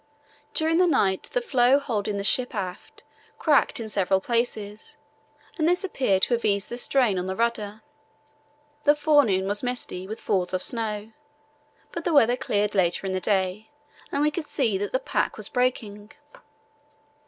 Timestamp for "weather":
12.13-12.35